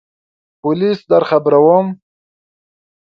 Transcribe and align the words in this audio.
پولیس 0.61 0.99
درخبروم! 1.11 1.87